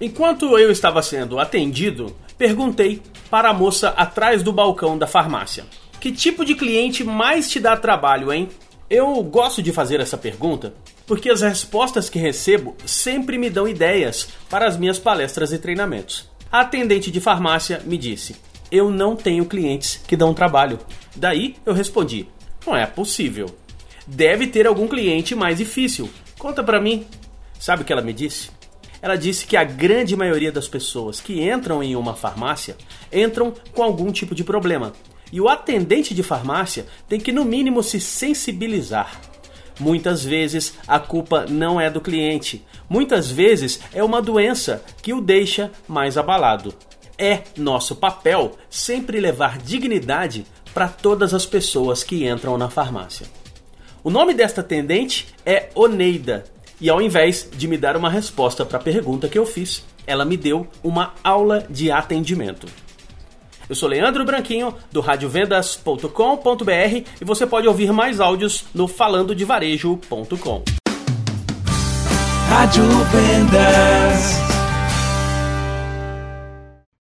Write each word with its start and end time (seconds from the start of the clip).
Enquanto 0.00 0.58
eu 0.58 0.70
estava 0.70 1.02
sendo 1.02 1.38
atendido, 1.38 2.16
perguntei 2.38 3.02
para 3.28 3.50
a 3.50 3.54
moça 3.54 3.90
atrás 3.90 4.42
do 4.42 4.52
balcão 4.52 4.96
da 4.96 5.06
farmácia: 5.06 5.66
Que 6.00 6.10
tipo 6.10 6.44
de 6.44 6.54
cliente 6.54 7.04
mais 7.04 7.50
te 7.50 7.60
dá 7.60 7.76
trabalho, 7.76 8.32
hein? 8.32 8.48
Eu 8.88 9.22
gosto 9.22 9.62
de 9.62 9.72
fazer 9.72 10.00
essa 10.00 10.16
pergunta 10.16 10.74
porque 11.06 11.28
as 11.28 11.42
respostas 11.42 12.08
que 12.08 12.18
recebo 12.18 12.76
sempre 12.86 13.36
me 13.36 13.50
dão 13.50 13.68
ideias 13.68 14.28
para 14.48 14.66
as 14.66 14.76
minhas 14.76 14.98
palestras 14.98 15.52
e 15.52 15.58
treinamentos. 15.58 16.30
A 16.50 16.60
atendente 16.60 17.10
de 17.10 17.20
farmácia 17.20 17.82
me 17.84 17.98
disse: 17.98 18.36
Eu 18.70 18.90
não 18.90 19.14
tenho 19.14 19.44
clientes 19.44 20.00
que 20.06 20.16
dão 20.16 20.32
trabalho. 20.32 20.78
Daí 21.14 21.56
eu 21.66 21.74
respondi: 21.74 22.26
Não 22.66 22.74
é 22.76 22.86
possível. 22.86 23.54
Deve 24.06 24.46
ter 24.46 24.66
algum 24.66 24.88
cliente 24.88 25.34
mais 25.34 25.58
difícil. 25.58 26.08
Conta 26.38 26.62
para 26.62 26.80
mim. 26.80 27.04
Sabe 27.58 27.82
o 27.82 27.84
que 27.84 27.92
ela 27.92 28.02
me 28.02 28.12
disse? 28.12 28.50
Ela 29.02 29.16
disse 29.16 29.46
que 29.46 29.56
a 29.56 29.64
grande 29.64 30.14
maioria 30.14 30.52
das 30.52 30.68
pessoas 30.68 31.20
que 31.20 31.42
entram 31.42 31.82
em 31.82 31.96
uma 31.96 32.14
farmácia 32.14 32.76
entram 33.12 33.54
com 33.74 33.82
algum 33.82 34.12
tipo 34.12 34.34
de 34.34 34.44
problema. 34.44 34.92
E 35.32 35.40
o 35.40 35.48
atendente 35.48 36.14
de 36.14 36.22
farmácia 36.22 36.86
tem 37.08 37.18
que, 37.20 37.32
no 37.32 37.44
mínimo, 37.44 37.82
se 37.82 38.00
sensibilizar. 38.00 39.20
Muitas 39.78 40.22
vezes 40.22 40.74
a 40.86 40.98
culpa 40.98 41.46
não 41.48 41.80
é 41.80 41.88
do 41.88 42.00
cliente, 42.00 42.64
muitas 42.88 43.30
vezes 43.30 43.80
é 43.94 44.04
uma 44.04 44.20
doença 44.20 44.84
que 45.02 45.14
o 45.14 45.20
deixa 45.22 45.70
mais 45.88 46.18
abalado. 46.18 46.74
É 47.16 47.42
nosso 47.56 47.96
papel 47.96 48.52
sempre 48.68 49.20
levar 49.20 49.58
dignidade 49.58 50.44
para 50.74 50.88
todas 50.88 51.32
as 51.32 51.46
pessoas 51.46 52.02
que 52.02 52.26
entram 52.26 52.58
na 52.58 52.68
farmácia. 52.68 53.26
O 54.02 54.10
nome 54.10 54.34
desta 54.34 54.60
atendente 54.60 55.28
é 55.44 55.68
Oneida 55.74 56.44
e 56.80 56.88
ao 56.88 57.00
invés 57.00 57.48
de 57.54 57.68
me 57.68 57.76
dar 57.76 57.96
uma 57.96 58.08
resposta 58.08 58.64
para 58.64 58.78
a 58.78 58.82
pergunta 58.82 59.28
que 59.28 59.38
eu 59.38 59.44
fiz, 59.44 59.84
ela 60.06 60.24
me 60.24 60.36
deu 60.36 60.66
uma 60.82 61.12
aula 61.22 61.66
de 61.68 61.90
atendimento. 61.90 62.66
Eu 63.68 63.76
sou 63.76 63.88
Leandro 63.88 64.24
Branquinho, 64.24 64.74
do 64.90 65.00
radiovendas.com.br 65.00 67.04
e 67.20 67.24
você 67.24 67.46
pode 67.46 67.68
ouvir 67.68 67.92
mais 67.92 68.18
áudios 68.18 68.64
no 68.74 68.88
falandodevarejo.com. 68.88 70.64
Rádio 72.48 72.84
Vendas. 73.12 74.49